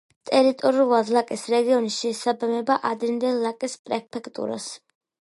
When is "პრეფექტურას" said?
3.91-4.67